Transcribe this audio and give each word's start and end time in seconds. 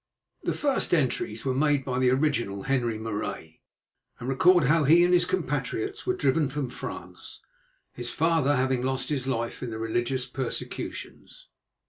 The 0.41 0.53
first 0.55 0.95
entries 0.95 1.45
were 1.45 1.53
made 1.53 1.85
by 1.85 1.99
the 1.99 2.09
original 2.09 2.63
Henri 2.63 2.97
Marais, 2.97 3.61
and 4.17 4.27
record 4.27 4.63
how 4.63 4.83
he 4.83 5.03
and 5.03 5.13
his 5.13 5.25
compatriots 5.25 6.07
were 6.07 6.15
driven 6.15 6.49
from 6.49 6.69
France, 6.71 7.39
his 7.93 8.09
father 8.09 8.55
having 8.55 8.81
lost 8.81 9.09
his 9.09 9.27
life 9.27 9.61
in 9.61 9.69
the 9.69 9.77
religious 9.77 10.25
persecutions. 10.25 11.45